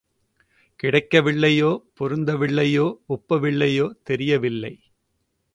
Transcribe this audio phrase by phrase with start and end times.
[0.75, 1.83] கிடைக்க வில்லையோ,
[1.99, 4.73] பொருந்தவில்லையோ, ஒப்பவில்லையோ தெரியவில்லை.